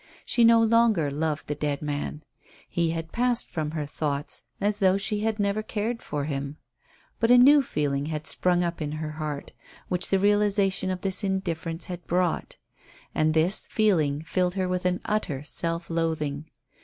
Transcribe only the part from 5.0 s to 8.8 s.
had never cared for him. But a new feeling had sprung